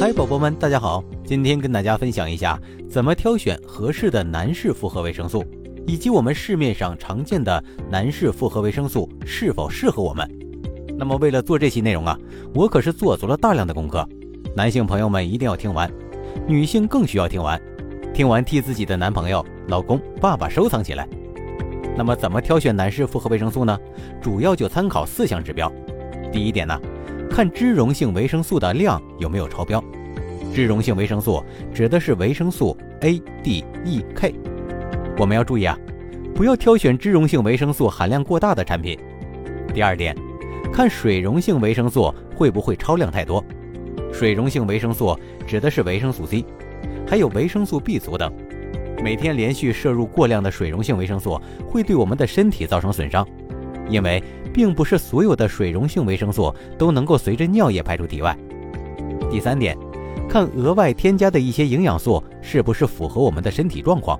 [0.00, 1.02] 嗨，宝宝们，大家好！
[1.24, 2.56] 今天跟大家分享一下
[2.88, 5.44] 怎么挑选合适的男士复合维生素，
[5.88, 10.24] 以及我们市面上常见的男士复合维生素是否适合我们。
[10.96, 12.16] 那么，为了做这期内容啊，
[12.54, 14.08] 我可是做足了大量的功课。
[14.54, 15.90] 男性朋友们一定要听完，
[16.46, 17.60] 女性更需要听完。
[18.14, 21.08] 听完替自己的男朋友、老公、爸爸收藏起来。
[21.96, 23.76] 那么，怎么挑选男士复合维生素呢？
[24.22, 25.68] 主要就参考四项指标。
[26.32, 26.80] 第一点呢。
[27.38, 29.80] 看脂溶性维生素的量有没有超标。
[30.52, 31.40] 脂溶性维生素
[31.72, 34.34] 指的是维生素 A、D、E、K。
[35.16, 35.78] 我们要注意啊，
[36.34, 38.98] 不要挑选脂溶性维生素含量过大的产品。
[39.72, 40.16] 第二点，
[40.72, 43.44] 看水溶性维生素会不会超量太多。
[44.12, 46.44] 水溶性维生素指的是维生素 C，
[47.06, 48.32] 还有维生素 B 族等。
[49.00, 53.24] 每天连续摄入过量的水溶性维生素会对我们的身体造成损伤，
[53.88, 54.22] 因为。
[54.50, 58.36] 并不是所有的水溶性维生素都能够随着尿液排出体外。
[59.30, 59.76] 第三点，
[60.28, 64.18] 看额外添加的一些营养素是不是符合我们的身体状况。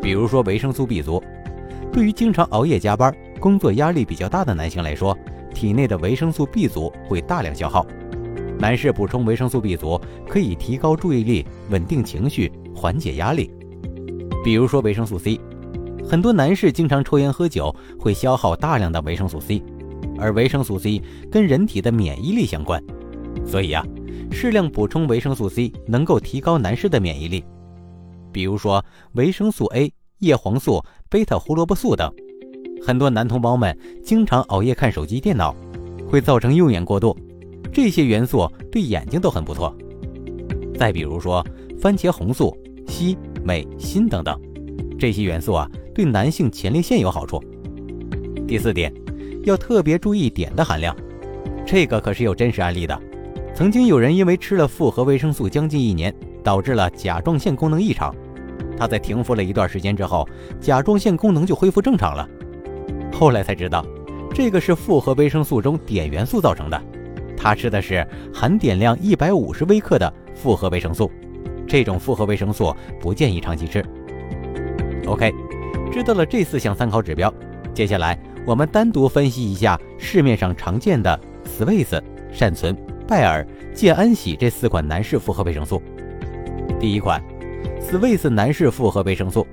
[0.00, 1.22] 比如说维生素 B 族，
[1.92, 5.14] 对于经常熬夜加班、工作压力比较大的男性来说，
[5.52, 7.86] 体内的维生素 B 族会大量消耗。
[8.58, 13.52] 男士补充维生素 B 族可以提高注意力、稳定情绪、缓解压力。
[14.42, 15.38] 比如说维生素 C。
[16.08, 19.62] 很多男士经常抽烟喝酒，会消耗大量的维生素 C，
[20.16, 22.82] 而维生素 C 跟人体的免疫力相关，
[23.44, 23.84] 所以啊，
[24.32, 27.44] 适量补充维生素 C 能够提高男士的免疫力。
[28.32, 32.10] 比如说维生素 A、叶黄素、贝塔胡萝卜素等。
[32.82, 35.54] 很多男同胞们经常熬夜看手机、电脑，
[36.08, 37.14] 会造成用眼过度，
[37.70, 39.76] 这些元素对眼睛都很不错。
[40.74, 41.44] 再比如说
[41.78, 43.14] 番茄红素、硒、
[43.44, 44.40] 镁、锌等等，
[44.98, 45.70] 这些元素啊。
[45.94, 47.42] 对男性前列腺有好处。
[48.46, 48.92] 第四点，
[49.44, 50.96] 要特别注意碘的含量，
[51.66, 52.96] 这个可是有真实案例的。
[53.52, 58.14] 曾经有人因为吃了复合维生素将近一年，导致了甲状腺功能异常。
[58.76, 60.24] 他在停服了一段时间之后，
[60.60, 62.28] 甲状腺功能就恢复正常了。
[63.12, 63.84] 后来才知道，
[64.32, 66.80] 这个是复合维生素中碘元素造成的。
[67.36, 71.10] 他吃的是含碘量一百五十微克的复合维生素，
[71.66, 73.84] 这种复合维生素不建议长期吃。
[75.08, 75.34] OK。
[75.90, 77.32] 知道了这四项参考指标，
[77.74, 82.76] 接下来我们单独分析一下市面上常见的 s w i s s、善存、
[83.06, 85.82] 拜耳、健安喜这四款男士复合维生素。
[86.78, 87.22] 第一款
[87.80, 89.46] ，s w i s s 男士复合维生素。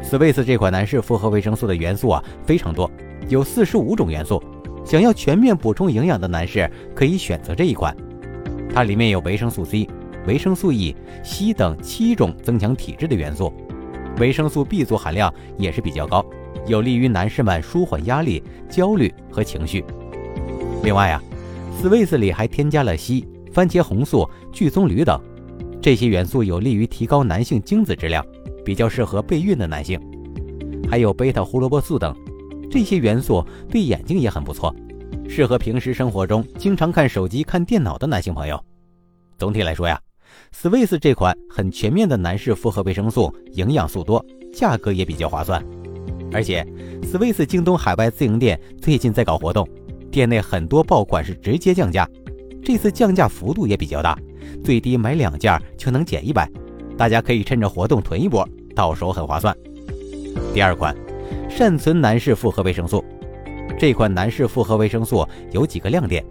[0.00, 2.90] s w i s s 这款男士复合维生素的元素啊非常多，
[3.28, 4.42] 有四十五种元素。
[4.84, 7.94] 想要全面补充营养的男士可以选择这一款。
[8.72, 9.88] 它里面有维生素 C、
[10.26, 13.52] 维生素 E、硒等七种增强体质的元素。
[14.18, 16.24] 维生素 B 族含量也是比较高，
[16.66, 19.84] 有利于男士们舒缓压力、焦虑和情绪。
[20.84, 21.20] 另外啊
[21.82, 25.20] ，Swiss 里还添加了硒、番茄红素、聚棕榈等，
[25.82, 28.24] 这些元素有利于提高男性精子质量，
[28.64, 30.00] 比较适合备孕的男性。
[30.88, 32.14] 还有贝塔胡萝卜素等，
[32.70, 34.72] 这些元素对眼睛也很不错，
[35.28, 38.62] 适合平时生活中经常看手机、看电脑的男性朋友。
[39.38, 40.00] 总体来说呀。
[40.52, 45.64] 斯威斯这款很全面的男士复合维生素，营养素多，价格也比较划算。
[46.32, 46.66] 而且，
[47.02, 49.68] 斯威斯京东海外自营店最近在搞活动，
[50.10, 52.08] 店内很多爆款是直接降价，
[52.62, 54.18] 这次降价幅度也比较大，
[54.64, 56.50] 最低买两件就能减一百，
[56.96, 59.56] 大家可以趁着活动囤一波，到手很划算。
[60.52, 60.96] 第二款，
[61.48, 63.04] 善存男士复合维生素，
[63.78, 66.24] 这款男士复合维生素有几个亮点，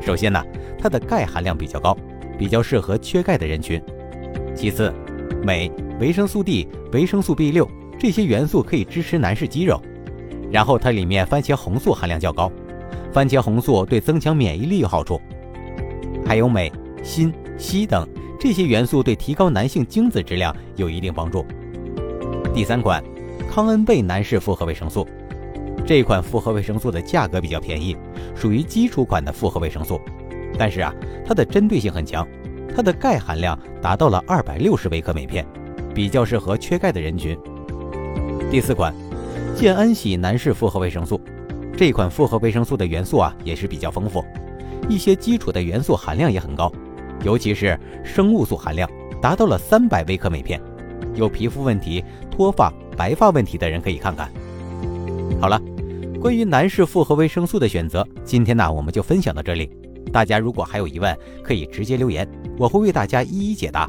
[0.00, 0.44] 首先呢，
[0.78, 1.96] 它的钙含量比较高。
[2.38, 3.82] 比较适合缺钙的人群。
[4.54, 4.94] 其次，
[5.44, 7.68] 镁、维生素 D、维生素 B 六
[7.98, 9.80] 这些元素可以支持男士肌肉。
[10.50, 12.50] 然后它里面番茄红素含量较高，
[13.12, 15.20] 番茄红素对增强免疫力有好处。
[16.24, 16.72] 还有镁、
[17.02, 18.08] 锌、硒等
[18.40, 21.44] 这些元素对提高男性精子质量有一定帮助。
[22.54, 23.02] 第三款，
[23.50, 25.06] 康恩贝男士复合维生素，
[25.86, 27.96] 这款复合维生素的价格比较便宜，
[28.34, 30.00] 属于基础款的复合维生素。
[30.58, 30.94] 但是啊，
[31.26, 32.26] 它的针对性很强，
[32.74, 35.44] 它的钙含量达到了二百六十微克每片，
[35.94, 37.36] 比较适合缺钙的人群。
[38.50, 38.94] 第四款，
[39.56, 41.20] 健安喜男士复合维生素，
[41.76, 44.24] 这款复合维生素的元素啊也是比较丰富，
[44.88, 46.72] 一些基础的元素含量也很高，
[47.24, 48.88] 尤其是生物素含量
[49.20, 50.60] 达到了三百微克每片，
[51.14, 54.30] 有皮肤问题、脱发、白发问题的人可以看看。
[55.40, 55.60] 好了，
[56.20, 59.70] 关于男士复合维生素的选择，今天呢我们就分享到这里。
[60.08, 62.28] 大家如果还有疑问，可以直接留言，
[62.58, 63.88] 我会为大家一一解答。